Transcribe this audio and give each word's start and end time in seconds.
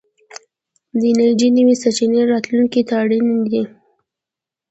د 0.99 1.01
انرژۍ 1.11 1.49
نوې 1.57 1.75
سرچينې 1.81 2.21
راتلونکي 2.31 2.81
ته 2.87 2.93
اړين 3.03 3.27
دي. 3.51 3.63